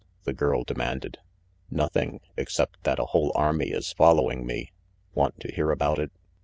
the 0.23 0.33
girl 0.33 0.63
demanded. 0.63 1.19
"Nothing, 1.69 2.21
except 2.35 2.83
that 2.85 2.97
a 2.97 3.05
whole 3.13 3.31
army 3.35 3.67
is 3.67 3.93
following 3.93 4.47
me. 4.47 4.71
Want 5.13 5.39
to 5.41 5.53
hear 5.53 5.69
about 5.69 5.99
it?" 5.99 6.09